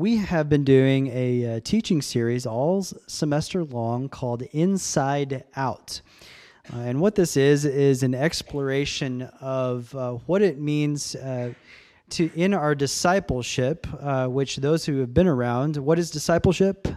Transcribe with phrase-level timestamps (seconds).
[0.00, 6.00] we have been doing a uh, teaching series all semester long called Inside Out.
[6.72, 11.52] Uh, and what this is, is an exploration of uh, what it means uh,
[12.08, 16.88] to, in our discipleship, uh, which those who have been around, what is discipleship?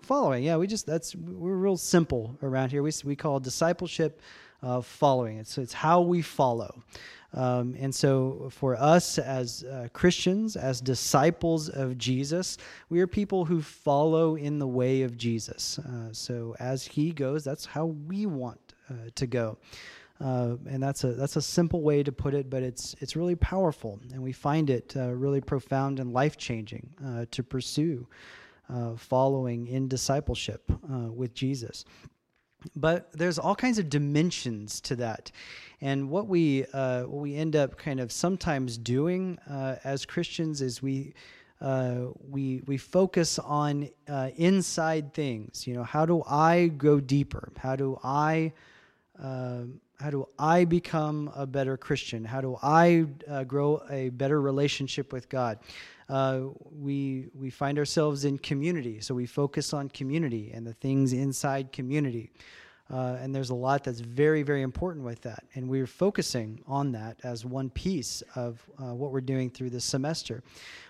[0.00, 0.42] Following.
[0.42, 2.82] Yeah, we just, that's, we're real simple around here.
[2.82, 4.22] We, we call discipleship
[4.64, 5.38] uh, following.
[5.38, 6.82] It's, it's how we follow.
[7.34, 12.58] Um, and so, for us as uh, Christians, as disciples of Jesus,
[12.90, 15.80] we are people who follow in the way of Jesus.
[15.80, 19.58] Uh, so, as He goes, that's how we want uh, to go.
[20.20, 23.34] Uh, and that's a that's a simple way to put it, but it's it's really
[23.34, 28.06] powerful, and we find it uh, really profound and life changing uh, to pursue
[28.96, 30.62] following in discipleship
[31.12, 31.84] with Jesus.
[32.76, 35.30] But there's all kinds of dimensions to that.
[35.80, 40.62] And what we uh, what we end up kind of sometimes doing uh, as Christians
[40.62, 41.14] is we
[41.60, 45.66] uh, we we focus on uh, inside things.
[45.66, 47.52] You know, how do I go deeper?
[47.58, 48.52] How do I
[49.18, 52.26] um, how do I become a better Christian?
[52.26, 55.60] How do I uh, grow a better relationship with God?
[56.10, 61.14] Uh, we we find ourselves in community, so we focus on community and the things
[61.14, 62.30] inside community.
[62.92, 65.42] Uh, and there's a lot that's very, very important with that.
[65.54, 69.86] And we're focusing on that as one piece of uh, what we're doing through this
[69.86, 70.42] semester.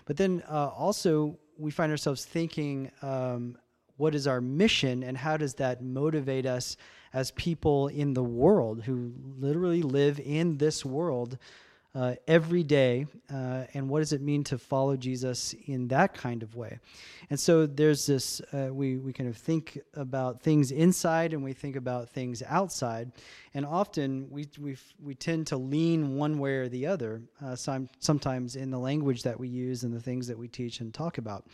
[0.03, 3.57] But then uh, also, we find ourselves thinking um,
[3.95, 6.75] what is our mission and how does that motivate us
[7.15, 11.37] as people in the world who literally live in this world
[11.95, 16.43] uh, every day, uh, and what does it mean to follow Jesus in that kind
[16.43, 16.77] of way?
[17.29, 21.53] And so there's this, uh, we, we kind of think about things inside and we
[21.53, 23.13] think about things outside,
[23.53, 27.87] and often we, we, we tend to lean one way or the other, uh, some,
[27.99, 31.17] sometimes in the language that we use and the things that we teach and talk
[31.17, 31.45] about.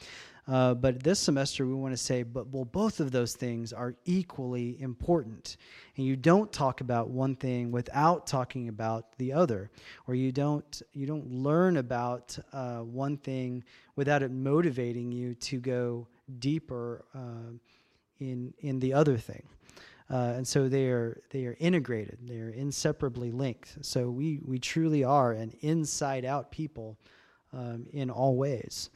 [0.47, 3.95] Uh, but this semester, we want to say, but well, both of those things are
[4.06, 5.58] equally important.
[5.98, 9.70] And you don't talk about one thing without talking about the other,
[10.08, 13.64] or you don't you don't learn about uh, one thing
[13.95, 16.08] without it motivating you to go
[16.39, 17.54] deeper uh,
[18.20, 19.44] in in the other thing.
[20.10, 22.17] Uh, and so they are they are integrated.
[22.27, 23.77] They are inseparably linked.
[23.82, 26.98] So we we truly are an inside out people
[27.54, 28.89] um, in all ways.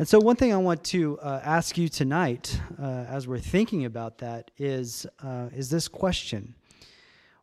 [0.00, 3.84] And so, one thing I want to uh, ask you tonight, uh, as we're thinking
[3.84, 6.54] about that, is uh, is this question: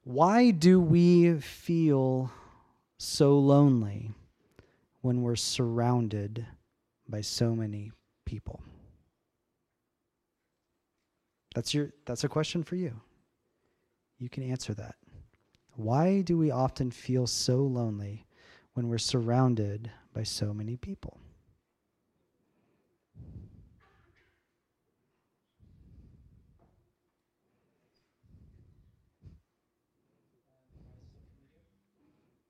[0.03, 2.31] Why do we feel
[2.97, 4.09] so lonely
[5.01, 6.47] when we're surrounded
[7.07, 7.91] by so many
[8.25, 8.63] people?
[11.53, 11.91] That's your.
[12.05, 12.99] That's a question for you.
[14.17, 14.95] You can answer that.
[15.75, 18.25] Why do we often feel so lonely
[18.73, 21.19] when we're surrounded by so many people?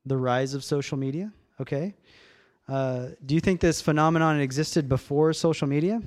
[0.08, 1.32] The rise of social media.
[1.60, 1.94] Okay.
[2.68, 6.02] Uh, do you think this phenomenon existed before social media?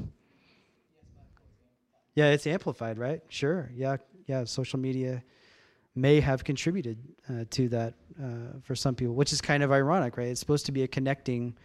[2.16, 3.22] Yeah, it's amplified, right?
[3.30, 3.72] Sure.
[3.74, 3.98] Yeah,
[4.28, 4.44] yeah.
[4.44, 5.24] Social media
[5.96, 6.98] may have contributed
[7.30, 10.28] uh, to that uh, for some people, which is kind of ironic, right?
[10.28, 11.56] It's supposed to be a connecting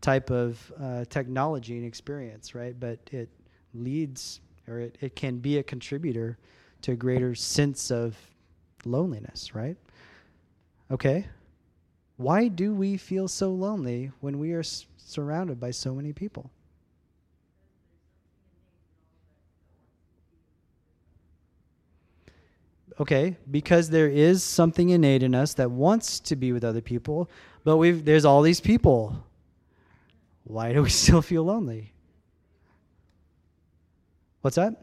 [0.00, 2.78] type of uh, technology and experience, right?
[2.78, 3.28] But it
[3.74, 6.38] leads, or it, it can be a contributor
[6.82, 8.16] to a greater sense of
[8.84, 9.76] loneliness, right?
[10.90, 11.26] Okay.
[12.22, 16.52] Why do we feel so lonely when we are s- surrounded by so many people?
[23.00, 27.28] Okay, because there is something innate in us that wants to be with other people,
[27.64, 29.16] but we've there's all these people.
[30.44, 31.92] Why do we still feel lonely?
[34.42, 34.80] What's that?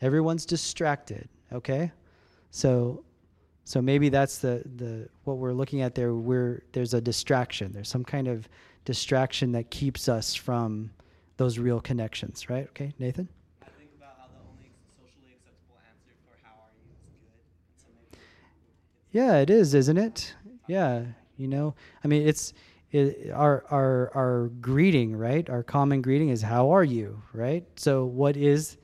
[0.00, 1.92] Everyone's distracted, okay?
[2.50, 3.04] So
[3.68, 6.14] so maybe that's the, the what we're looking at there.
[6.14, 7.70] Where there's a distraction.
[7.70, 8.48] There's some kind of
[8.86, 10.90] distraction that keeps us from
[11.36, 12.66] those real connections, right?
[12.70, 13.28] Okay, Nathan.
[13.60, 18.16] I think about how the only socially acceptable answer for "How are you?" is good.
[18.16, 18.18] So
[19.12, 20.34] yeah, it is, isn't it?
[20.66, 21.02] Yeah,
[21.36, 22.54] you know, I mean, it's
[22.90, 25.46] it, our our our greeting, right?
[25.50, 27.66] Our common greeting is "How are you?" Right?
[27.76, 28.78] So, what is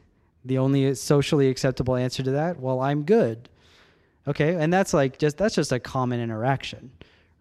[0.44, 2.60] the only socially acceptable answer to that?
[2.60, 3.48] Well, I'm good.
[4.26, 6.90] Okay, and that's like just that's just a common interaction,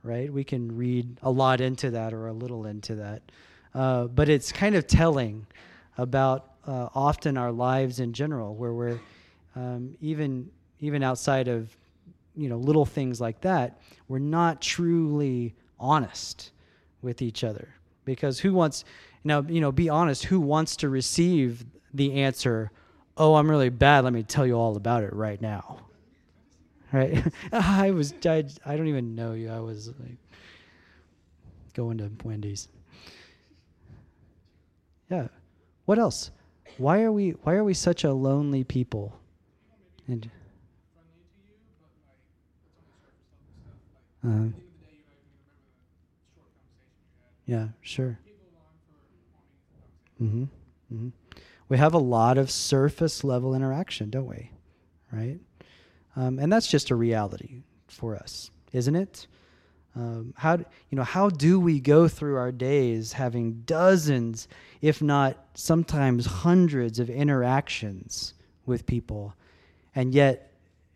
[0.04, 0.32] right?
[0.32, 3.22] We can read a lot into that or a little into that,
[3.74, 5.48] uh, but it's kind of telling
[5.98, 9.00] about uh, often our lives in general, where we're
[9.56, 10.50] um, even
[10.80, 11.76] even outside of
[12.36, 16.52] you know little things like that, we're not truly honest
[17.02, 17.70] with each other.
[18.06, 18.84] Because who wants
[19.24, 22.72] now you know be honest who wants to receive the answer
[23.18, 25.80] oh i'm really bad let me tell you all about it right now
[26.94, 27.34] right?
[27.52, 29.50] I was I, I don't even know you.
[29.50, 30.18] I was like
[31.74, 32.70] going to wendy's.
[35.10, 35.28] Yeah.
[35.86, 36.32] What else?
[36.78, 39.20] Why are we why are we such a lonely people?
[40.08, 40.30] And
[44.26, 44.58] uh,
[47.46, 48.20] yeah sure.
[50.22, 50.44] Mm-hmm,
[50.94, 51.10] mm-hmm.
[51.68, 54.52] we have a lot of surface level interaction don't we?
[55.12, 55.40] Right
[56.16, 59.28] um, and that's just a reality for us isn't it
[59.96, 64.48] um, how you know how do we go through our days having dozens,
[64.82, 68.34] if not sometimes hundreds of interactions
[68.66, 69.36] with people,
[69.94, 70.52] and yet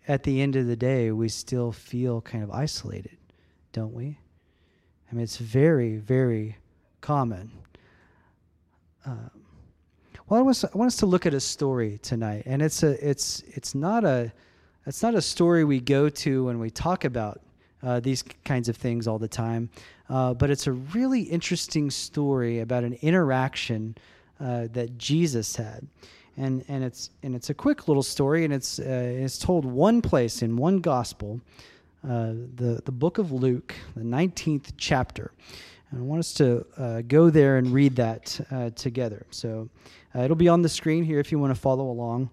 [0.07, 3.17] at the end of the day we still feel kind of isolated,
[3.71, 4.17] don't we?
[5.11, 6.57] I mean, it's very very
[6.99, 7.51] common.
[9.05, 9.29] Um,
[10.27, 13.43] well, I I want us to look at a story tonight, and it's a it's
[13.45, 14.33] it's not a
[14.87, 17.41] it's not a story we go to when we talk about
[17.83, 19.69] uh, these kinds of things all the time.
[20.09, 23.95] Uh, but it's a really interesting story about an interaction
[24.39, 25.85] uh, that Jesus had.
[26.37, 30.03] And, and it's and it's a quick little story, and it's uh, it's told one
[30.03, 31.41] place in one gospel,
[32.03, 35.31] uh, the the book of Luke, the nineteenth chapter.
[35.89, 38.39] And I want us to uh, go there and read that
[38.75, 39.25] together.
[39.31, 39.69] So
[40.13, 42.29] it'll be on the screen here if you want to follow along.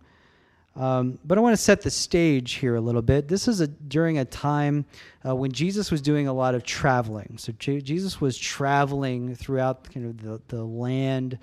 [0.76, 3.28] Um, but I want to set the stage here a little bit.
[3.28, 4.84] This is a, during a time
[5.26, 7.36] uh, when Jesus was doing a lot of traveling.
[7.38, 11.38] So J- Jesus was traveling throughout kind of the, the land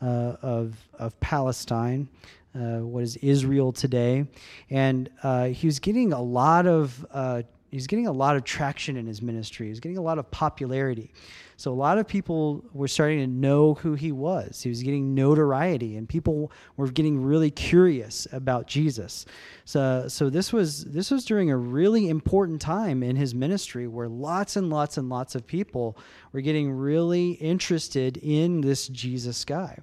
[0.00, 2.08] uh, of, of Palestine,
[2.56, 4.26] uh, what is Israel today,
[4.68, 8.96] and uh, he was getting a lot of uh, he's getting a lot of traction
[8.96, 9.68] in his ministry.
[9.68, 11.12] He's getting a lot of popularity.
[11.56, 14.62] So a lot of people were starting to know who he was.
[14.62, 19.24] He was getting notoriety, and people were getting really curious about Jesus.
[19.64, 24.08] So, so this was this was during a really important time in his ministry, where
[24.08, 25.96] lots and lots and lots of people
[26.32, 29.78] were getting really interested in this Jesus guy.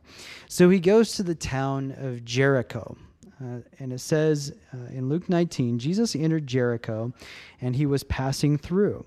[0.48, 2.98] So he goes to the town of Jericho.
[3.42, 7.14] Uh, and it says uh, in Luke 19, Jesus entered Jericho
[7.62, 9.06] and he was passing through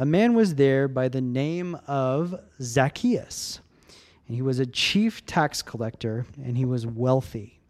[0.00, 3.60] a man was there by the name of Zacchaeus.
[4.26, 7.60] And he was a chief tax collector, and he was wealthy.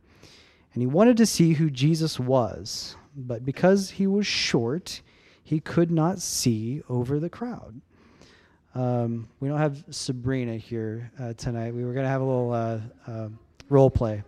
[0.73, 5.01] And he wanted to see who Jesus was, but because he was short,
[5.43, 7.81] he could not see over the crowd.
[8.77, 11.75] Um, we don't have Sabrina here uh, tonight.
[11.75, 13.29] We were going to have a little uh, uh,
[13.69, 14.23] role play.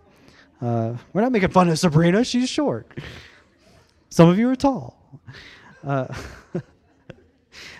[0.63, 2.87] Uh, we're not making fun of Sabrina, she's short.
[4.09, 5.19] Some of you are tall.
[5.85, 6.13] Uh,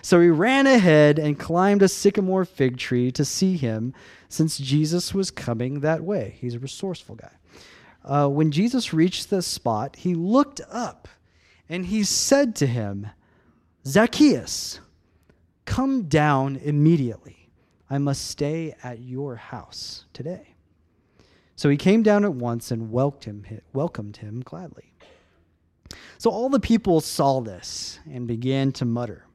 [0.02, 3.94] So he ran ahead and climbed a sycamore fig tree to see him,
[4.28, 6.36] since Jesus was coming that way.
[6.40, 7.32] He's a resourceful guy.
[8.04, 11.08] Uh, when Jesus reached the spot, he looked up
[11.70, 13.08] and he said to him,
[13.86, 14.80] Zacchaeus,
[15.64, 17.48] come down immediately.
[17.88, 20.53] I must stay at your house today.
[21.56, 24.92] So he came down at once and welcomed him, welcomed him gladly.
[26.18, 29.26] So all the people saw this and began to mutter.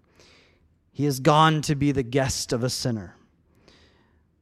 [0.92, 3.16] He has gone to be the guest of a sinner.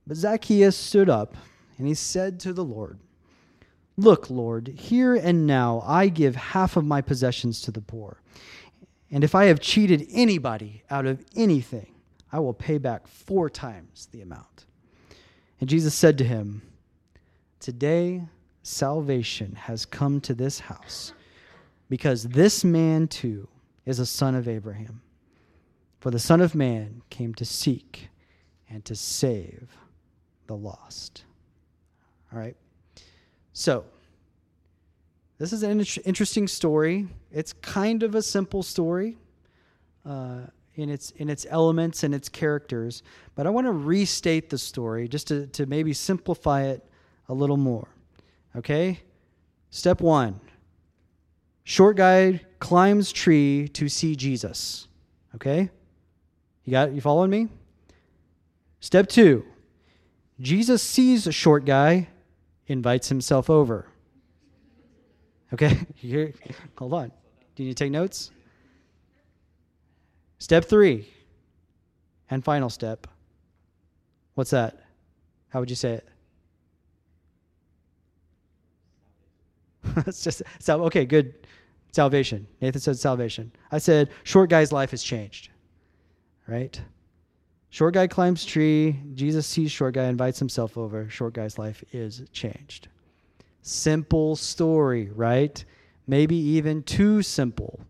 [0.07, 1.35] But Zacchaeus stood up
[1.77, 2.99] and he said to the Lord,
[3.97, 8.21] Look, Lord, here and now I give half of my possessions to the poor.
[9.09, 11.95] And if I have cheated anybody out of anything,
[12.31, 14.65] I will pay back four times the amount.
[15.59, 16.61] And Jesus said to him,
[17.59, 18.23] Today
[18.63, 21.13] salvation has come to this house,
[21.89, 23.47] because this man too
[23.85, 25.01] is a son of Abraham.
[25.99, 28.09] For the Son of Man came to seek
[28.69, 29.67] and to save
[30.45, 31.23] the lost.
[32.31, 32.55] All right.
[33.53, 33.83] So,
[35.39, 37.07] this is an interesting story.
[37.31, 39.17] It's kind of a simple story
[40.05, 40.41] uh,
[40.75, 43.03] in its in its elements and its characters,
[43.35, 46.87] but I want to restate the story just to, to maybe simplify it
[47.29, 47.87] a little more.
[48.55, 48.99] Okay?
[49.69, 50.39] Step one.
[51.63, 54.87] Short guy climbs tree to see Jesus.
[55.35, 55.69] Okay?
[56.63, 57.49] You got you following me?
[58.79, 59.43] Step 2.
[60.39, 62.07] Jesus sees a short guy,
[62.67, 63.87] invites himself over.
[65.53, 65.77] Okay?
[65.95, 66.33] Here,
[66.77, 67.11] hold on.
[67.55, 68.31] Do you need to take notes?
[70.39, 71.07] Step 3.
[72.29, 73.07] And final step.
[74.35, 74.83] What's that?
[75.49, 76.07] How would you say it?
[80.07, 81.33] it's just so okay, good.
[81.93, 82.45] Salvation.
[82.61, 83.51] Nathan said salvation.
[83.71, 85.49] I said short guy's life has changed
[86.47, 86.81] right?
[87.69, 88.99] Short guy climbs tree.
[89.13, 91.09] Jesus sees short guy, invites himself over.
[91.09, 92.87] Short guy's life is changed.
[93.61, 95.63] Simple story, right?
[96.07, 97.81] Maybe even too simple.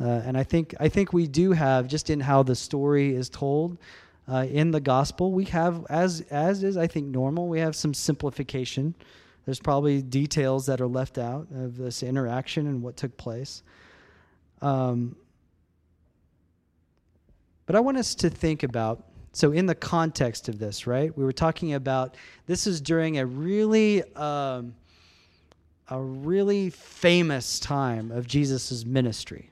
[0.00, 3.28] Uh, and I think I think we do have just in how the story is
[3.28, 3.78] told
[4.28, 5.32] uh, in the gospel.
[5.32, 7.48] We have as as is I think normal.
[7.48, 8.94] We have some simplification.
[9.48, 13.62] There's probably details that are left out of this interaction and what took place.
[14.60, 15.16] Um,
[17.64, 21.16] but I want us to think about so in the context of this, right?
[21.16, 22.14] We were talking about
[22.44, 24.74] this is during a really um,
[25.88, 29.50] a really famous time of Jesus' ministry.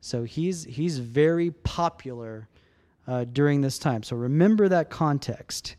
[0.00, 2.48] So he's he's very popular
[3.06, 4.02] uh, during this time.
[4.02, 5.76] So remember that context,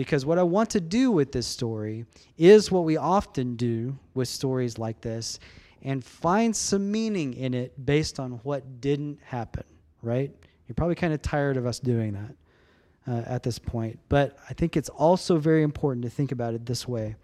[0.00, 2.06] because what I want to do with this story
[2.38, 5.38] is what we often do with stories like this,
[5.82, 9.64] and find some meaning in it based on what didn't happen.
[10.00, 10.34] Right?
[10.66, 13.98] You're probably kind of tired of us doing that uh, at this point.
[14.08, 17.16] But I think it's also very important to think about it this way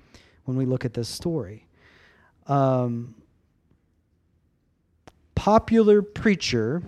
[0.45, 1.67] when we look at this story.
[2.47, 3.15] Um,
[5.35, 6.83] popular preacher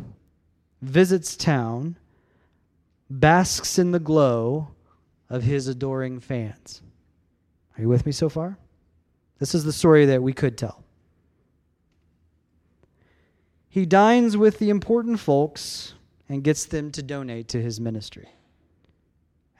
[0.83, 1.97] visits town,
[3.09, 4.68] basks in the glow
[5.30, 6.82] of his adoring fans.
[7.76, 8.58] Are you with me so far?
[9.38, 10.82] This is the story that we could tell.
[13.68, 15.94] He dines with the important folks
[16.28, 18.28] and gets them to donate to his ministry,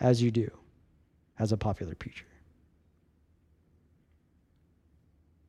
[0.01, 0.51] as you do
[1.39, 2.25] as a popular preacher.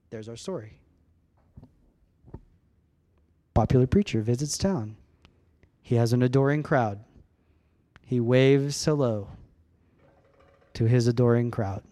[0.10, 0.80] There's our story.
[3.54, 4.96] Popular preacher visits town.
[5.82, 7.00] He has an adoring crowd.
[8.02, 9.30] He waves hello
[10.74, 11.84] to his adoring crowd.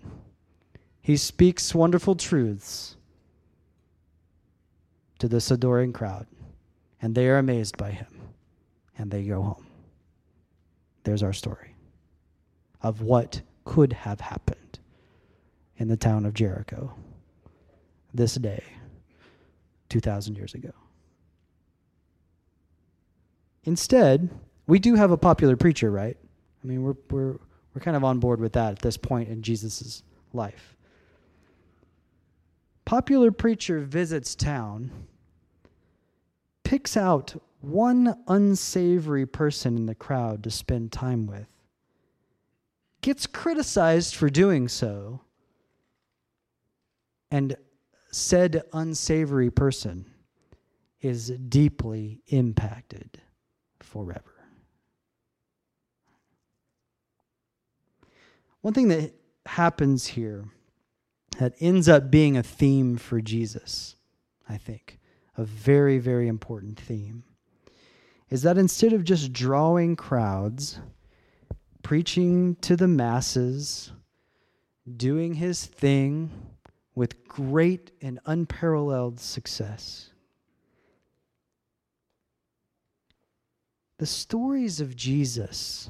[1.02, 2.98] He speaks wonderful truths
[5.20, 6.28] to this adoring crowd,
[7.02, 8.08] and they are amazed by him
[8.98, 9.68] and they go home.
[11.04, 11.76] There's our story
[12.82, 14.80] of what could have happened
[15.78, 16.94] in the town of Jericho
[18.14, 18.64] this day,
[19.90, 20.72] 2,000 years ago.
[23.64, 24.30] Instead,
[24.66, 26.18] we do have a popular preacher, right?
[26.64, 27.38] I mean, we're, we're,
[27.78, 30.02] we're kind of on board with that at this point in Jesus'
[30.34, 30.76] life.
[32.86, 34.90] Popular preacher visits town,
[36.64, 41.46] picks out one unsavory person in the crowd to spend time with,
[43.02, 45.22] gets criticized for doing so,
[47.30, 47.56] and
[48.12, 50.04] said unsavory person
[51.02, 53.22] is deeply impacted
[53.82, 54.37] forever.
[58.62, 59.14] One thing that
[59.46, 60.46] happens here
[61.40, 63.96] that ends up being a theme for Jesus,
[64.50, 65.00] I think,
[65.38, 67.24] a very, very important theme,
[68.30, 70.80] is that instead of just drawing crowds,
[71.84, 73.92] preaching to the masses,
[74.96, 76.32] doing his thing
[76.96, 80.10] with great and unparalleled success,
[84.00, 85.90] the stories of Jesus,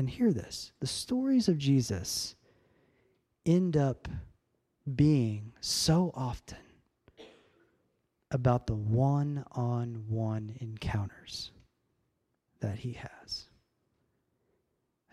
[0.00, 2.34] and hear this the stories of Jesus
[3.44, 4.08] end up
[4.96, 6.56] being so often
[8.30, 11.50] about the one on one encounters
[12.60, 13.50] that he has.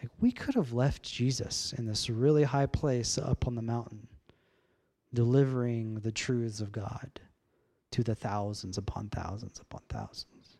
[0.01, 4.07] Like we could have left Jesus in this really high place up on the mountain,
[5.13, 7.19] delivering the truths of God
[7.91, 10.55] to the thousands upon thousands upon thousands.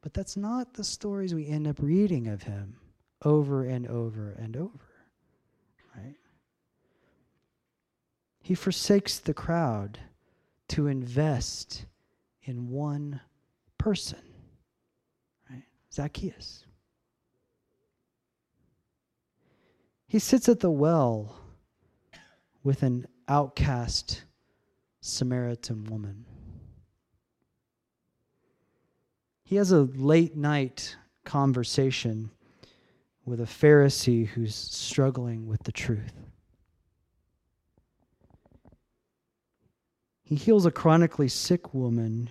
[0.00, 2.74] But that's not the stories we end up reading of him
[3.24, 4.88] over and over and over.
[5.96, 6.16] Right?
[8.40, 9.98] He forsakes the crowd
[10.68, 11.86] to invest
[12.42, 13.20] in one
[13.76, 14.20] person.
[15.50, 15.64] Right?
[15.92, 16.64] Zacchaeus.
[20.06, 21.36] He sits at the well
[22.62, 24.24] with an outcast
[25.00, 26.24] Samaritan woman.
[29.44, 32.30] He has a late night conversation
[33.28, 36.14] with a Pharisee who's struggling with the truth.
[40.22, 42.30] He heals a chronically sick woman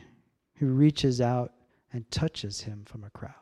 [0.55, 1.53] who reaches out
[1.93, 3.33] and touches him from a crowd.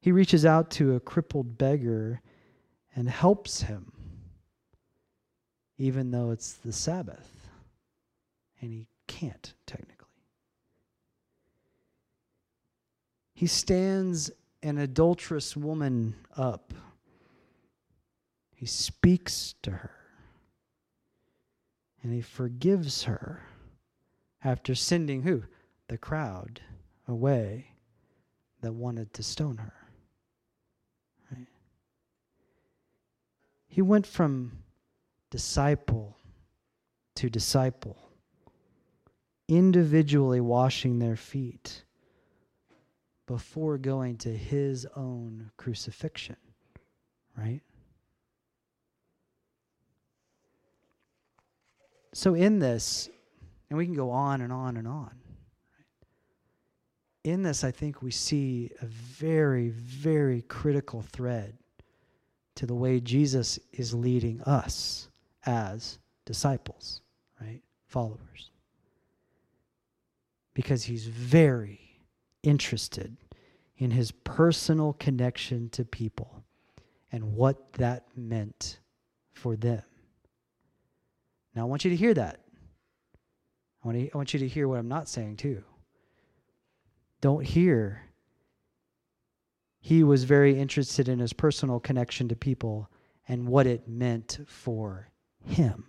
[0.00, 2.20] He reaches out to a crippled beggar
[2.96, 3.92] and helps him,
[5.78, 7.48] even though it's the Sabbath
[8.60, 9.99] and he can't technically.
[13.40, 14.30] He stands
[14.62, 16.74] an adulterous woman up.
[18.54, 19.96] He speaks to her
[22.02, 23.40] and he forgives her
[24.44, 25.44] after sending who?
[25.88, 26.60] The crowd
[27.08, 27.68] away
[28.60, 29.88] that wanted to stone her.
[31.32, 31.48] Right?
[33.68, 34.52] He went from
[35.30, 36.18] disciple
[37.14, 37.96] to disciple,
[39.48, 41.84] individually washing their feet
[43.30, 46.34] before going to his own crucifixion,
[47.38, 47.60] right?
[52.12, 53.08] So, in this,
[53.68, 55.12] and we can go on and on and on.
[57.22, 61.56] In this, I think we see a very, very critical thread
[62.56, 65.06] to the way Jesus is leading us
[65.46, 67.00] as disciples,
[67.40, 67.62] right?
[67.86, 68.50] Followers.
[70.52, 71.79] Because he's very
[72.42, 73.16] interested
[73.76, 76.44] in his personal connection to people
[77.12, 78.78] and what that meant
[79.32, 79.82] for them.
[81.54, 82.40] Now, I want you to hear that.
[83.82, 85.64] I want, to, I want you to hear what I'm not saying, too.
[87.20, 88.02] Don't hear.
[89.80, 92.90] He was very interested in his personal connection to people
[93.26, 95.08] and what it meant for
[95.44, 95.86] him.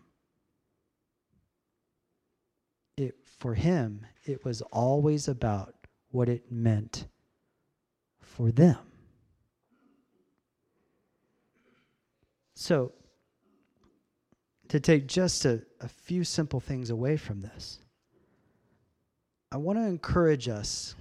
[2.97, 5.75] It, for him, it was always about
[6.11, 7.07] what it meant
[8.19, 8.77] for them.
[12.55, 12.93] So,
[14.67, 17.79] to take just a, a few simple things away from this,
[19.51, 20.95] I want to encourage us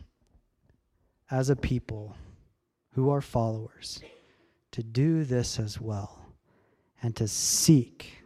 [1.30, 2.16] as a people
[2.94, 4.00] who are followers
[4.72, 6.34] to do this as well
[7.02, 8.22] and to seek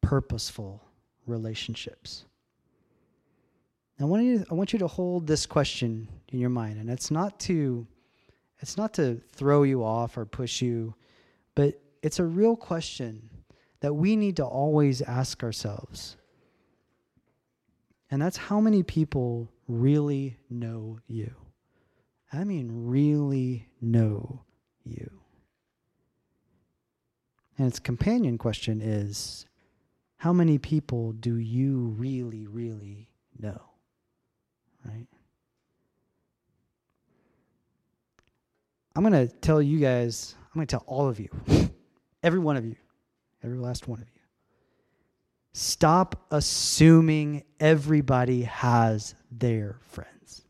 [0.00, 0.82] purposeful
[1.26, 2.24] relationships.
[4.00, 7.10] I want you I want you to hold this question in your mind and it's
[7.10, 7.86] not to
[8.60, 10.94] it's not to throw you off or push you
[11.54, 13.28] but it's a real question
[13.80, 16.16] that we need to always ask ourselves.
[18.10, 21.34] And that's how many people really know you.
[22.32, 24.44] I mean really know
[24.84, 25.10] you.
[27.58, 29.46] And its companion question is
[30.16, 33.69] how many people do you really really know?
[39.00, 41.30] I'm going to tell you guys, I'm going to tell all of you,
[42.22, 42.76] every one of you,
[43.42, 44.20] every last one of you.
[45.54, 50.42] Stop assuming everybody has their friends.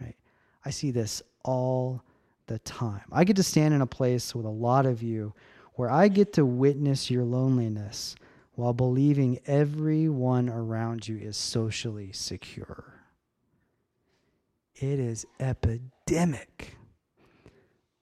[0.00, 0.16] Right?
[0.64, 2.02] I see this all
[2.48, 3.04] the time.
[3.12, 5.32] I get to stand in a place with a lot of you
[5.74, 8.16] where I get to witness your loneliness
[8.56, 13.04] while believing everyone around you is socially secure.
[14.74, 16.74] It is epidemic.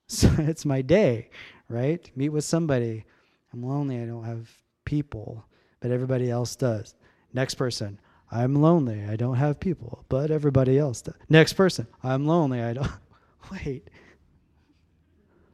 [0.09, 1.31] So it's my day,
[1.69, 2.11] right?
[2.17, 3.05] Meet with somebody.
[3.53, 4.01] I'm lonely.
[4.01, 4.51] I don't have
[4.85, 5.45] people,
[5.81, 6.95] but everybody else does.
[7.33, 8.01] Next person.
[8.31, 9.05] I'm lonely.
[9.05, 11.15] I don't have people, but everybody else does.
[11.29, 11.87] Next person.
[12.03, 12.63] I'm lonely.
[12.63, 12.91] I don't.
[13.53, 13.89] Wait.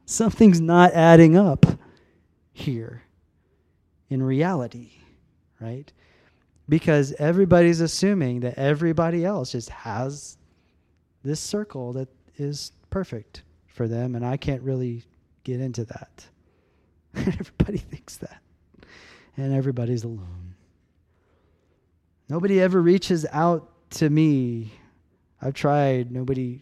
[0.05, 1.65] Something's not adding up
[2.51, 3.03] here
[4.09, 4.91] in reality,
[5.59, 5.91] right?
[6.67, 10.37] Because everybody's assuming that everybody else just has
[11.23, 13.43] this circle that is perfect
[13.75, 15.03] for them, and I can't really
[15.43, 16.25] get into that.
[17.15, 18.41] Everybody thinks that.
[19.37, 20.55] And everybody's alone.
[22.29, 24.71] Nobody ever reaches out to me.
[25.41, 26.09] I've tried.
[26.09, 26.61] Nobody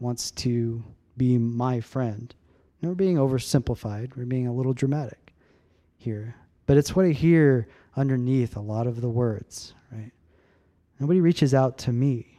[0.00, 0.82] wants to
[1.16, 2.34] be my friend.
[2.82, 4.16] We're being oversimplified.
[4.16, 5.32] We're being a little dramatic
[5.98, 6.34] here.
[6.66, 10.12] But it's what I hear underneath a lot of the words, right?
[10.98, 12.38] Nobody reaches out to me.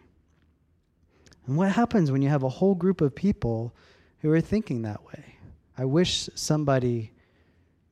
[1.48, 3.74] And what happens when you have a whole group of people
[4.22, 5.36] who are thinking that way?
[5.78, 7.12] I wish somebody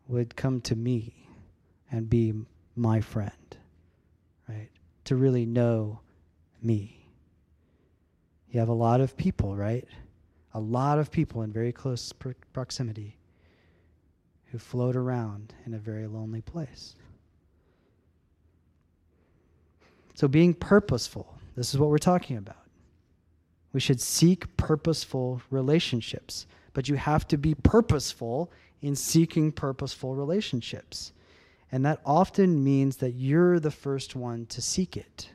[0.08, 1.28] would come to me
[1.92, 2.34] and be
[2.76, 3.58] my friend,
[4.48, 4.70] right?
[5.06, 6.00] To really know
[6.62, 7.08] me.
[8.52, 9.88] You have a lot of people, right?
[10.54, 13.18] A lot of people in very close pr- proximity
[14.46, 16.96] who float around in a very lonely place.
[20.16, 22.59] So, being purposeful, this is what we're talking about.
[23.74, 28.52] We should seek purposeful relationships, but you have to be purposeful
[28.82, 31.12] in seeking purposeful relationships.
[31.72, 35.30] And that often means that you're the first one to seek it.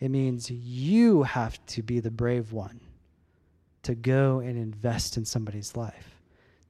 [0.00, 2.80] It means you have to be the brave one
[3.82, 6.20] to go and invest in somebody's life,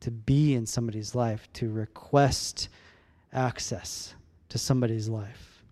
[0.01, 2.69] to be in somebody's life, to request
[3.33, 4.15] access
[4.49, 5.63] to somebody's life.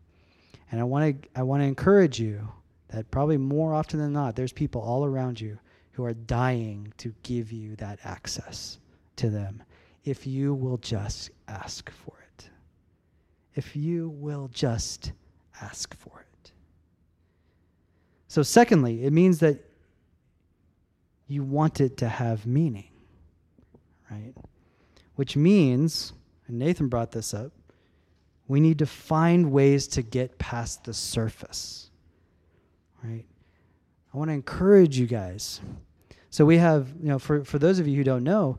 [0.71, 2.49] And I want to I want to encourage you
[2.89, 5.59] that probably more often than not, there's people all around you
[5.93, 8.79] who are dying to give you that access
[9.17, 9.63] to them
[10.05, 12.49] if you will just ask for it.
[13.55, 15.13] If you will just
[15.61, 16.53] ask for it.
[18.29, 19.65] So, secondly, it means that
[21.27, 22.91] you want it to have meaning,
[24.11, 24.35] right?
[25.17, 26.13] Which means,
[26.47, 27.53] and Nathan brought this up,
[28.47, 31.86] we need to find ways to get past the surface,
[33.07, 33.25] right?
[34.13, 35.61] I want to encourage you guys.
[36.31, 38.59] So we have, you know, for, for those of you who don't know,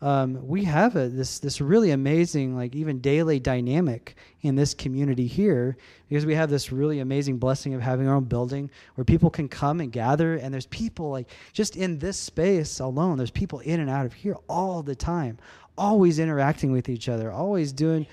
[0.00, 5.26] um, we have a, this this really amazing like even daily dynamic in this community
[5.26, 5.76] here
[6.08, 9.48] because we have this really amazing blessing of having our own building where people can
[9.48, 13.80] come and gather and there's people like just in this space alone there's people in
[13.80, 15.36] and out of here all the time
[15.76, 18.06] always interacting with each other always doing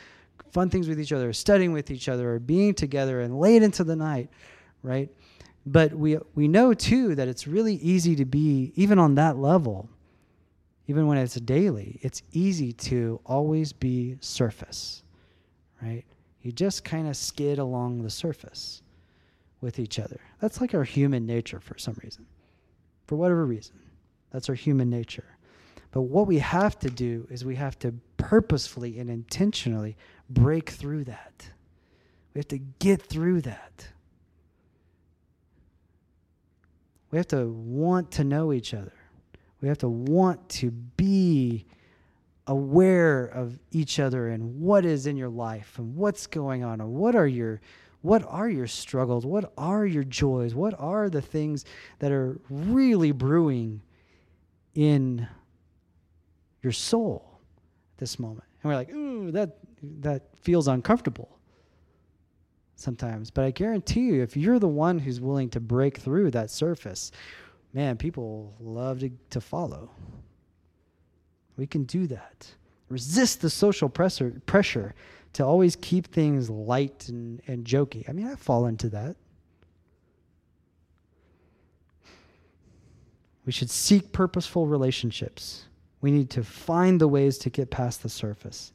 [0.52, 3.84] fun things with each other studying with each other or being together and late into
[3.84, 4.28] the night
[4.82, 5.12] right
[5.66, 9.90] but we we know too that it's really easy to be even on that level
[10.88, 15.04] even when it's daily, it's easy to always be surface,
[15.82, 16.04] right?
[16.42, 18.84] You just kind of skid along the surface
[19.62, 20.20] with each other.
[20.40, 22.28] That's like our human nature for some reason.
[23.08, 23.80] For whatever reason,
[24.32, 25.26] that's our human nature.
[25.92, 29.98] But what we have to do is we have to purposefully and intentionally
[30.30, 31.50] break through that.
[32.34, 33.88] We have to get through that.
[37.16, 38.92] We have to want to know each other.
[39.62, 41.66] We have to want to be
[42.46, 46.92] aware of each other and what is in your life and what's going on and
[46.92, 47.62] what are your
[48.02, 49.26] what are your struggles?
[49.26, 50.54] What are your joys?
[50.54, 51.64] What are the things
[52.00, 53.82] that are really brewing
[54.74, 55.26] in
[56.62, 57.40] your soul
[57.94, 58.44] at this moment?
[58.62, 59.60] And we're like ooh that
[60.02, 61.40] that feels uncomfortable
[62.76, 66.50] sometimes but i guarantee you if you're the one who's willing to break through that
[66.50, 67.12] surface
[67.76, 69.92] man, people love to, to follow.
[71.58, 72.48] We can do that.
[72.90, 74.96] Resist the social pressure, pressure
[75.34, 78.08] to always keep things light and, and jokey.
[78.10, 79.18] I mean, I fall into that.
[83.46, 85.66] We should seek purposeful relationships.
[86.02, 88.72] We need to find the ways to get past the surface.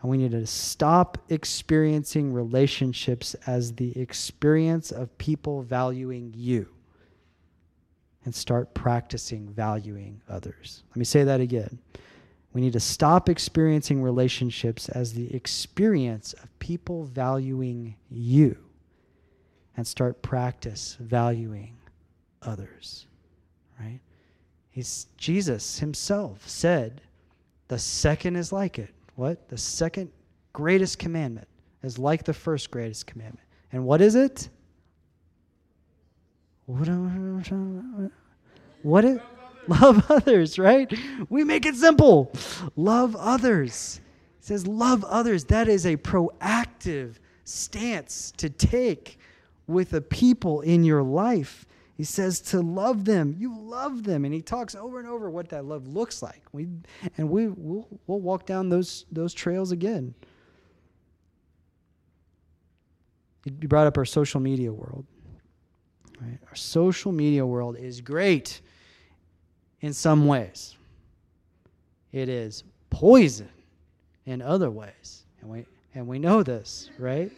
[0.00, 6.68] And we need to stop experiencing relationships as the experience of people valuing you
[8.24, 10.84] and start practicing valuing others.
[10.90, 11.78] Let me say that again.
[12.52, 18.56] We need to stop experiencing relationships as the experience of people valuing you
[19.76, 21.76] and start practice valuing
[22.42, 23.06] others.
[23.80, 24.00] Right?
[24.70, 27.00] He's Jesus himself said,
[27.68, 28.94] the second is like it.
[29.18, 29.48] What?
[29.48, 30.12] The second
[30.52, 31.48] greatest commandment
[31.82, 33.44] is like the first greatest commandment.
[33.72, 34.48] And what is it?
[38.82, 39.20] What it?
[39.66, 40.88] Love others, right?
[41.28, 42.30] We make it simple.
[42.76, 44.00] Love others.
[44.38, 45.46] It says, love others.
[45.46, 49.18] That is a proactive stance to take
[49.66, 51.66] with the people in your life.
[51.98, 53.34] He says to love them.
[53.36, 56.42] You love them, and he talks over and over what that love looks like.
[56.52, 56.68] We
[57.18, 60.14] and we we'll, we'll walk down those those trails again.
[63.44, 65.06] You brought up our social media world.
[66.20, 66.38] Right?
[66.48, 68.60] Our social media world is great
[69.80, 70.76] in some ways.
[72.12, 73.48] It is poison
[74.24, 75.24] in other ways.
[75.40, 77.32] And we and we know this, right?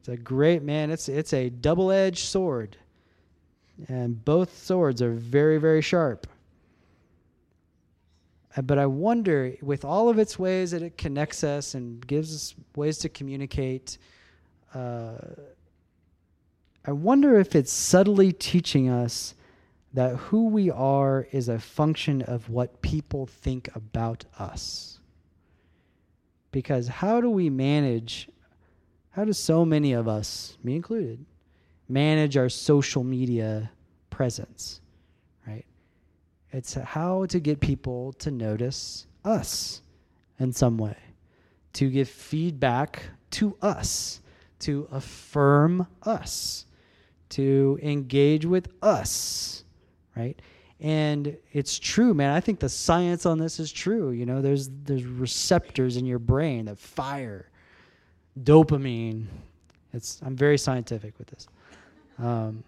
[0.00, 2.76] It's a great man, it's it's a double-edged sword.
[3.88, 6.26] And both swords are very, very sharp.
[8.56, 12.34] Uh, but I wonder, with all of its ways that it connects us and gives
[12.34, 13.98] us ways to communicate,
[14.74, 15.18] uh,
[16.86, 19.34] I wonder if it's subtly teaching us
[19.92, 25.00] that who we are is a function of what people think about us.
[26.52, 28.28] Because how do we manage,
[29.10, 31.24] how do so many of us, me included,
[31.88, 33.70] manage our social media
[34.10, 34.80] presence,
[35.46, 35.64] right?
[36.52, 39.82] It's how to get people to notice us
[40.38, 40.96] in some way,
[41.74, 44.20] to give feedback to us,
[44.60, 46.66] to affirm us
[47.30, 49.64] to engage with us,
[50.16, 50.40] right?
[50.78, 52.30] And it's true, man.
[52.30, 54.10] I think the science on this is true.
[54.10, 57.48] You know, there's there's receptors in your brain that fire
[58.42, 59.26] dopamine.
[59.92, 61.46] It's I'm very scientific with this.
[62.18, 62.64] Um,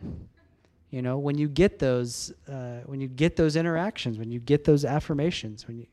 [0.90, 4.64] you know, when you get those, uh, when you get those interactions, when you get
[4.64, 5.86] those affirmations, when you,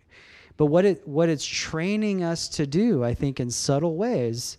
[0.57, 4.57] but what it what it's training us to do, I think, in subtle ways,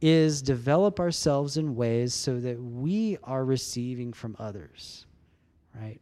[0.00, 5.04] is develop ourselves in ways so that we are receiving from others,
[5.78, 6.00] right?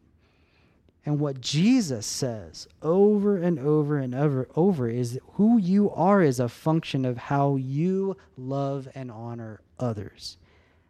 [1.05, 6.39] And what Jesus says over and over and over over is who you are is
[6.39, 10.37] a function of how you love and honor others.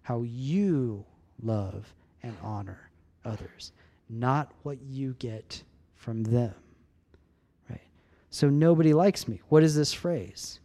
[0.03, 1.05] How you
[1.43, 2.89] love and honor
[3.25, 3.71] others,
[4.09, 5.63] not what you get
[5.95, 6.53] from them.
[7.69, 7.81] Right?
[8.29, 9.41] So nobody likes me.
[9.49, 10.59] What is this phrase?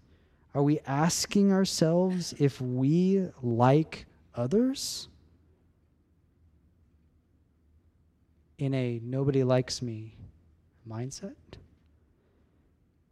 [0.54, 5.08] Are we asking ourselves if we like others?
[8.58, 10.16] In a nobody likes me
[10.88, 11.36] mindset?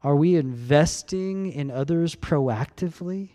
[0.02, 3.31] Are we investing in others proactively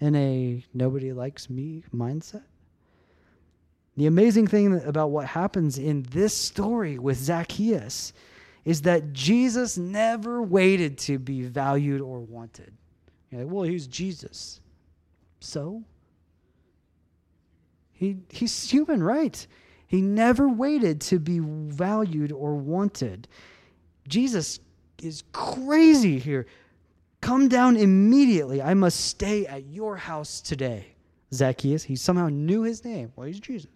[0.00, 2.44] in a nobody likes me mindset?
[3.96, 8.12] The amazing thing about what happens in this story with Zacchaeus
[8.64, 12.72] is that Jesus never waited to be valued or wanted.
[13.30, 14.60] Like, well, he's Jesus.
[15.40, 15.84] So?
[17.92, 19.46] He, he's human, right?
[19.86, 23.28] He never waited to be valued or wanted.
[24.08, 24.58] Jesus
[25.02, 26.46] is crazy here.
[27.20, 28.60] Come down immediately.
[28.60, 30.94] I must stay at your house today.
[31.32, 33.12] Zacchaeus, he somehow knew his name.
[33.14, 33.70] Well, he's Jesus.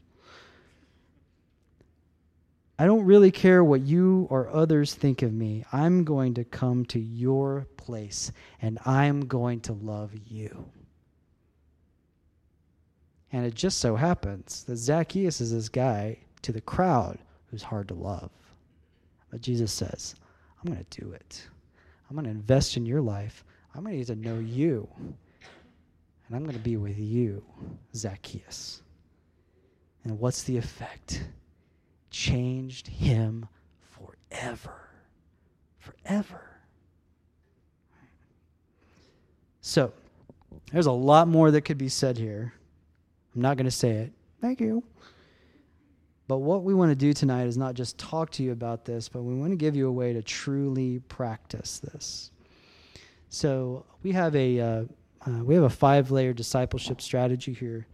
[2.78, 5.64] I don't really care what you or others think of me.
[5.72, 8.30] I'm going to come to your place
[8.62, 10.70] and I'm going to love you.
[13.32, 17.18] And it just so happens that Zacchaeus is this guy to the crowd
[17.50, 18.30] who's hard to love.
[19.30, 20.14] But Jesus says,
[20.58, 21.46] I'm going to do it.
[22.08, 23.44] I'm going to invest in your life.
[23.74, 24.88] I'm going to get to know you.
[24.98, 27.44] And I'm going to be with you,
[27.94, 28.82] Zacchaeus.
[30.04, 31.24] And what's the effect?
[32.10, 33.46] Changed him
[33.80, 34.88] forever.
[35.78, 36.42] Forever.
[39.60, 39.92] So,
[40.72, 42.52] there's a lot more that could be said here.
[43.34, 44.12] I'm not going to say it.
[44.40, 44.82] Thank you.
[46.26, 49.08] But what we want to do tonight is not just talk to you about this,
[49.08, 52.30] but we want to give you a way to truly practice this.
[53.30, 54.84] So we have a uh,
[55.26, 57.86] uh, we have a five layer discipleship strategy here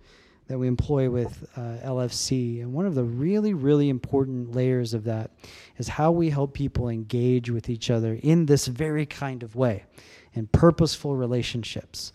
[0.49, 2.61] that we employ with uh, LFC.
[2.61, 5.31] And one of the really, really important layers of that
[5.79, 9.85] is how we help people engage with each other in this very kind of way,
[10.35, 12.13] in purposeful relationships.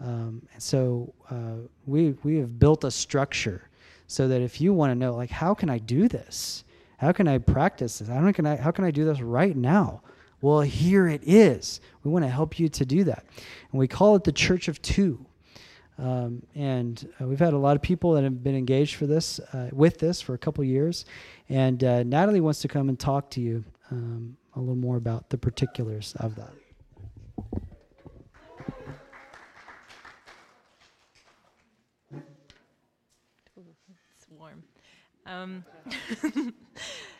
[0.00, 3.68] Um, and so uh, we we have built a structure
[4.06, 6.64] so that if you want to know, like, how can I do this?
[6.98, 8.08] How can I practice this?
[8.08, 10.02] Can I how can I do this right now?
[10.40, 11.80] Well, here it is.
[12.04, 13.24] We want to help you to do that,
[13.72, 15.24] and we call it the Church of Two.
[15.98, 19.40] Um, and uh, we've had a lot of people that have been engaged for this,
[19.52, 21.04] uh, with this for a couple years.
[21.48, 25.30] And uh, Natalie wants to come and talk to you um, a little more about
[25.30, 26.52] the particulars of that.
[34.16, 34.62] it's warm.
[35.26, 35.64] Um,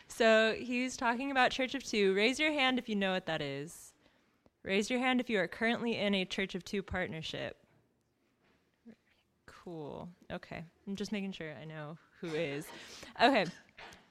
[0.07, 2.13] so he's talking about Church of Two.
[2.13, 3.93] Raise your hand if you know what that is.
[4.63, 7.57] Raise your hand if you are currently in a Church of Two partnership.
[9.63, 10.09] Cool.
[10.31, 10.63] Okay.
[10.87, 12.65] I'm just making sure I know who is.
[13.21, 13.45] Okay.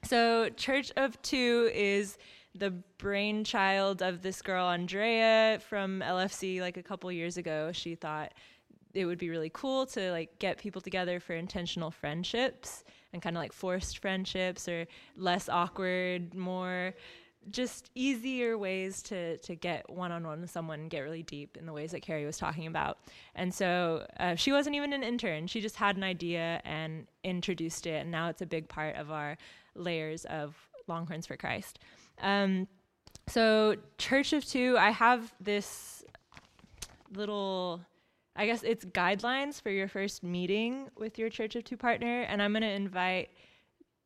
[0.04, 2.18] So, Church of Two is
[2.54, 7.70] the brainchild of this girl, Andrea, from LFC, like a couple years ago.
[7.72, 8.32] She thought
[8.94, 13.36] it would be really cool to like get people together for intentional friendships and kind
[13.36, 16.94] of like forced friendships or less awkward, more
[17.50, 21.66] just easier ways to to get one on one with someone get really deep in
[21.66, 22.98] the ways that Carrie was talking about.
[23.34, 27.86] And so uh, she wasn't even an intern; she just had an idea and introduced
[27.86, 29.36] it, and now it's a big part of our
[29.74, 30.56] layers of
[30.86, 31.78] Longhorns for Christ.
[32.20, 32.68] Um,
[33.26, 36.04] so Church of Two, I have this
[37.12, 37.80] little.
[38.36, 42.40] I guess it's guidelines for your first meeting with your Church of Two partner, and
[42.40, 43.30] I'm going to invite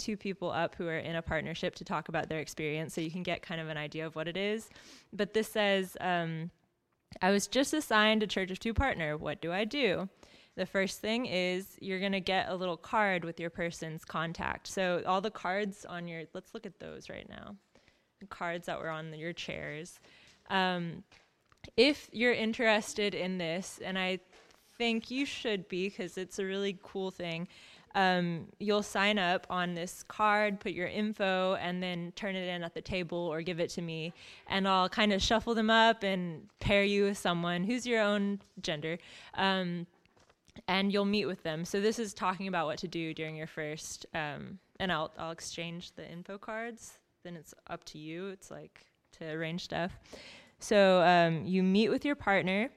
[0.03, 3.11] two people up who are in a partnership to talk about their experience so you
[3.11, 4.69] can get kind of an idea of what it is.
[5.13, 6.51] But this says, um,
[7.21, 9.17] I was just assigned a Church of Two partner.
[9.17, 10.09] What do I do?
[10.57, 14.67] The first thing is you're going to get a little card with your person's contact.
[14.67, 17.57] So, all the cards on your, let's look at those right now.
[18.21, 19.99] The cards that were on your chairs.
[20.51, 21.05] Um,
[21.77, 24.19] if you're interested in this, and I
[24.77, 27.49] think you should be because it's a really cool thing,
[27.95, 32.63] um, you'll sign up on this card, put your info, and then turn it in
[32.63, 34.13] at the table or give it to me.
[34.49, 38.41] And I'll kind of shuffle them up and pair you with someone who's your own
[38.61, 38.99] gender.
[39.35, 39.87] Um,
[40.69, 41.65] and you'll meet with them.
[41.65, 45.31] So this is talking about what to do during your first, um, and I'll I'll
[45.31, 46.99] exchange the info cards.
[47.25, 48.29] Then it's up to you.
[48.29, 48.85] It's like
[49.19, 49.99] to arrange stuff.
[50.59, 52.69] So um, you meet with your partner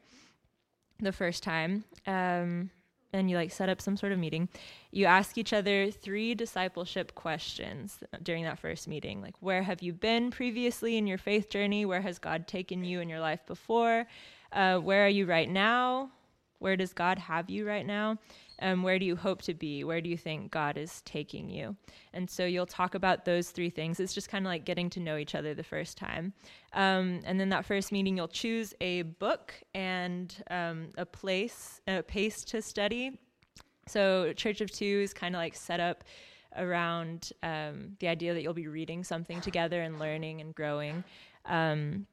[0.99, 1.83] the first time.
[2.07, 2.69] Um,
[3.15, 4.49] and you like set up some sort of meeting,
[4.91, 9.21] you ask each other three discipleship questions during that first meeting.
[9.21, 11.85] Like, where have you been previously in your faith journey?
[11.85, 14.05] Where has God taken you in your life before?
[14.51, 16.11] Uh, where are you right now?
[16.59, 18.17] Where does God have you right now?
[18.61, 19.83] Um, where do you hope to be?
[19.83, 21.75] Where do you think God is taking you?
[22.13, 23.99] And so you'll talk about those three things.
[23.99, 26.33] It's just kind of like getting to know each other the first time.
[26.73, 32.03] Um, and then that first meeting, you'll choose a book and um, a place, a
[32.03, 33.19] pace to study.
[33.87, 36.03] So Church of Two is kind of like set up
[36.55, 41.03] around um, the idea that you'll be reading something together and learning and growing.
[41.45, 42.07] Um,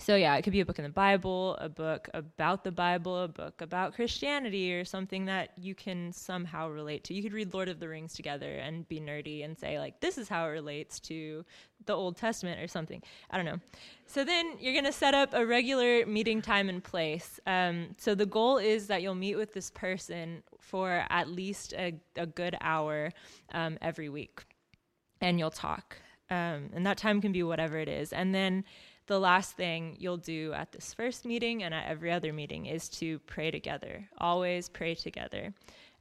[0.00, 3.22] so yeah, it could be a book in the Bible, a book about the Bible,
[3.22, 7.14] a book about Christianity, or something that you can somehow relate to.
[7.14, 10.18] You could read Lord of the Rings together and be nerdy and say like, "This
[10.18, 11.44] is how it relates to
[11.86, 13.02] the Old Testament" or something.
[13.30, 13.60] I don't know.
[14.06, 17.40] So then you're gonna set up a regular meeting time and place.
[17.46, 21.94] Um, so the goal is that you'll meet with this person for at least a,
[22.16, 23.10] a good hour
[23.52, 24.44] um, every week,
[25.20, 25.96] and you'll talk.
[26.30, 28.64] Um, and that time can be whatever it is, and then
[29.06, 32.88] the last thing you'll do at this first meeting and at every other meeting is
[32.88, 34.08] to pray together.
[34.18, 35.52] Always pray together.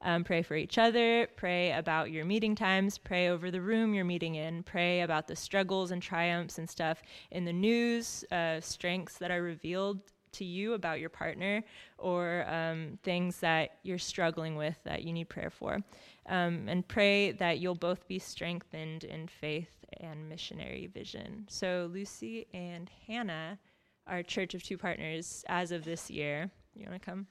[0.02, 4.04] Um, pray for each other, pray about your meeting times, pray over the room you're
[4.04, 9.18] meeting in, pray about the struggles and triumphs and stuff in the news, uh, strengths
[9.20, 10.02] that are revealed
[10.34, 11.64] to you about your partner,
[11.98, 15.80] or um, things that you're struggling with that you need prayer for.
[16.28, 21.46] Um, and pray that you'll both be strengthened in faith and missionary vision.
[21.50, 23.60] So, Lucy and Hannah
[24.08, 26.50] are Church of Two Partners as of this year.
[26.76, 27.28] You want to come?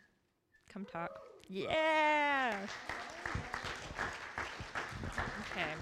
[0.73, 1.11] Come talk.
[1.49, 2.57] Yeah!
[5.51, 5.73] Okay.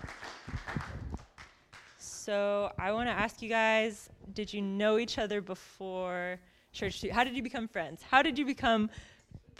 [1.98, 6.38] So, I want to ask you guys did you know each other before
[6.72, 7.10] Church Two?
[7.10, 8.02] How did you become friends?
[8.08, 8.90] How did you become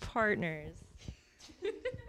[0.01, 0.77] partners?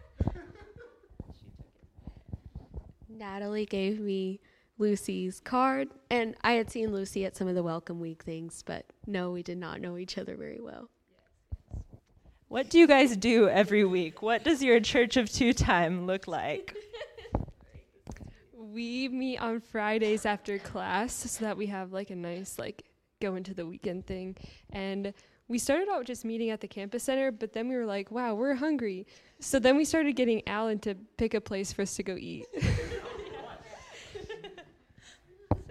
[3.21, 4.39] Natalie gave me
[4.79, 8.84] Lucy's card, and I had seen Lucy at some of the Welcome Week things, but
[9.05, 10.89] no, we did not know each other very well.
[12.47, 14.23] What do you guys do every week?
[14.23, 16.75] What does your Church of Two time look like?
[18.55, 22.86] we meet on Fridays after class so that we have like a nice like
[23.21, 24.36] go into the weekend thing
[24.71, 25.13] and
[25.47, 28.34] we started out just meeting at the campus center but then we were like wow
[28.34, 29.05] we're hungry
[29.39, 32.47] so then we started getting alan to pick a place for us to go eat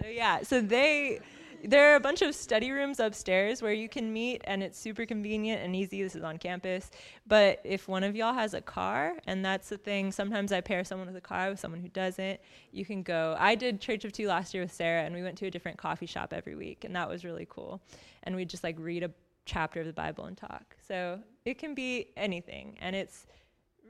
[0.13, 1.19] yeah, so they
[1.63, 5.05] there are a bunch of study rooms upstairs where you can meet and it's super
[5.05, 6.01] convenient and easy.
[6.01, 6.89] This is on campus.
[7.27, 10.83] But if one of y'all has a car, and that's the thing, sometimes I pair
[10.83, 12.39] someone with a car with someone who doesn't,
[12.71, 13.35] you can go.
[13.37, 15.77] I did Church of Two last year with Sarah and we went to a different
[15.77, 17.81] coffee shop every week and that was really cool.
[18.23, 19.11] And we just like read a
[19.45, 20.75] chapter of the Bible and talk.
[20.87, 23.27] So it can be anything and it's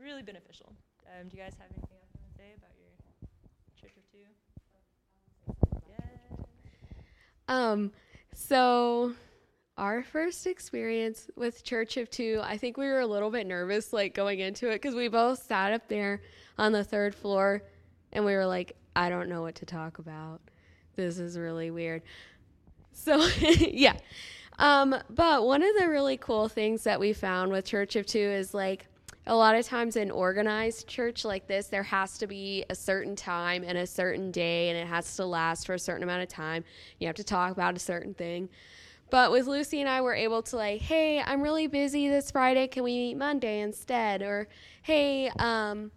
[0.02, 0.74] really beneficial.
[1.08, 2.92] Um, do you guys have anything else you want to say about your
[3.80, 4.26] Church of Two?
[7.52, 7.92] Um,
[8.34, 9.14] so
[9.78, 13.92] our first experience with Church of Two, I think we were a little bit nervous,
[13.92, 16.22] like going into it, because we both sat up there
[16.58, 17.62] on the third floor,
[18.14, 20.40] and we were like, I don't know what to talk about.
[20.96, 22.04] This is really weird.
[22.94, 23.98] So yeah.
[24.58, 28.20] Um, but one of the really cool things that we found with Church of Two
[28.20, 28.88] is like
[29.28, 33.16] a lot of times in organized church like this, there has to be a certain
[33.16, 36.30] time and a certain day, and it has to last for a certain amount of
[36.30, 36.64] time.
[37.00, 38.50] You have to talk about a certain thing.
[39.12, 42.68] But with Lucy and I, we're able to like, hey, I'm really busy this Friday.
[42.68, 44.22] Can we meet Monday instead?
[44.22, 44.48] Or
[44.84, 45.92] hey, um,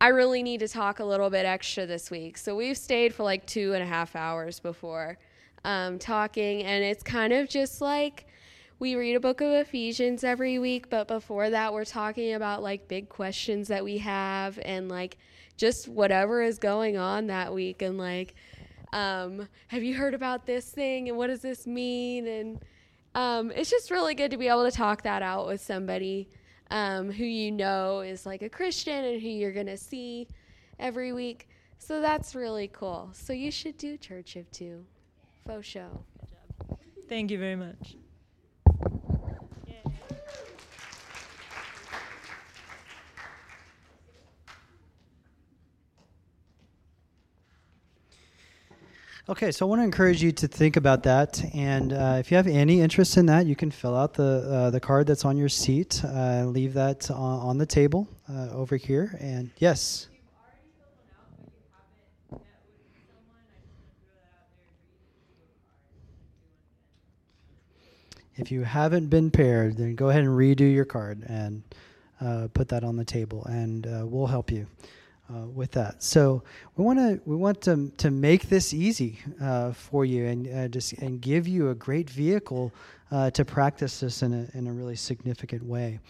[0.00, 2.38] I really need to talk a little bit extra this week.
[2.38, 5.18] So we've stayed for like two and a half hours before
[5.64, 8.27] um, talking, and it's kind of just like
[8.78, 12.86] we read a book of Ephesians every week, but before that, we're talking about like
[12.86, 15.18] big questions that we have and like
[15.56, 17.82] just whatever is going on that week.
[17.82, 18.34] And like,
[18.92, 22.26] um, have you heard about this thing and what does this mean?
[22.28, 22.64] And
[23.16, 26.28] um, it's just really good to be able to talk that out with somebody
[26.70, 30.28] um, who you know is like a Christian and who you're going to see
[30.78, 31.48] every week.
[31.78, 33.10] So that's really cool.
[33.12, 34.84] So you should do Church of Two.
[35.46, 36.04] Faux show.
[37.08, 37.96] Thank you very much.
[49.30, 52.38] Okay, so I want to encourage you to think about that, and uh, if you
[52.38, 55.36] have any interest in that, you can fill out the uh, the card that's on
[55.36, 56.02] your seat.
[56.02, 60.08] Uh, leave that on, on the table uh, over here, and yes.
[68.36, 71.62] If you haven't been paired, then go ahead and redo your card and
[72.22, 74.66] uh, put that on the table, and uh, we'll help you.
[75.32, 76.02] Uh, with that.
[76.02, 76.42] So
[76.76, 80.68] we want to we want to to make this easy uh, for you and uh,
[80.68, 82.72] just and give you a great vehicle
[83.10, 86.00] uh, to practice this in a in a really significant way.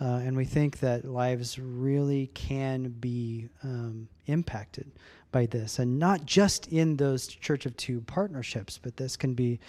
[0.00, 4.90] Uh, and we think that lives really can be um, impacted
[5.30, 9.60] by this, and not just in those Church of Two partnerships, but this can be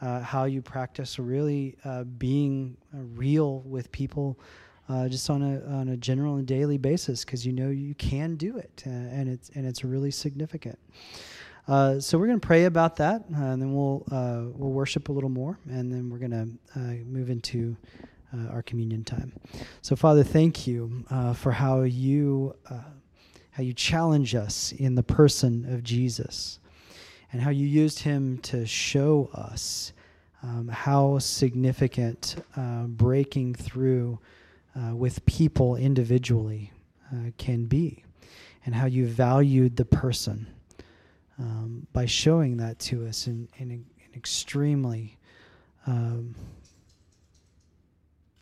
[0.00, 1.76] uh, how you practice really
[2.18, 4.38] being real with people
[4.92, 8.36] uh, just on a on a general and daily basis because you know you can
[8.36, 10.78] do it uh, and it's and it's really significant.
[11.66, 15.08] Uh, so we're going to pray about that, uh, and then we'll uh, we'll worship
[15.08, 17.76] a little more, and then we're going to uh, move into
[18.50, 19.30] our communion time.
[19.82, 25.82] So, Father, thank you for how you how you challenge us in the person of
[25.82, 26.58] Jesus,
[27.30, 29.92] and how you used him to show us
[30.42, 32.36] um, how significant
[32.88, 34.18] breaking through
[34.76, 36.72] uh, with people individually
[37.12, 38.04] uh, can be,
[38.64, 40.46] and how you valued the person
[41.38, 45.16] um, by showing that to us in, in, extremely
[45.86, 46.34] um,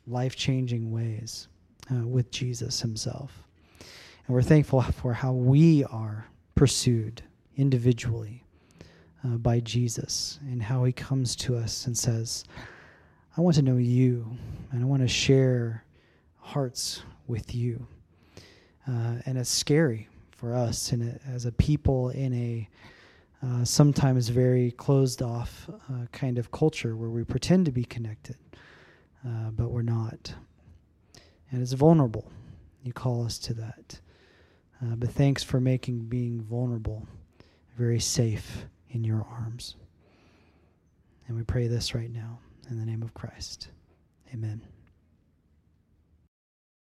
[0.07, 1.47] life changing ways
[1.93, 3.45] uh, with Jesus Himself.
[3.78, 7.22] And we're thankful for how we are pursued
[7.57, 8.45] individually
[9.24, 12.45] uh, by Jesus and how He comes to us and says,
[13.37, 14.37] I want to know you
[14.72, 15.85] and I want to share
[16.51, 17.86] hearts with you.
[18.88, 22.68] Uh, and it's scary for us in a, as a people in a
[23.42, 28.36] uh, sometimes very closed off uh, kind of culture where we pretend to be connected,
[29.26, 30.34] uh, but we're not.
[31.51, 32.30] And it's vulnerable.
[32.82, 34.01] You call us to that.
[34.82, 37.07] Uh, but thanks for making being vulnerable
[37.76, 39.76] very safe in your arms.
[41.28, 42.40] And we pray this right now
[42.70, 43.68] in the name of Christ.
[44.34, 44.69] Amen.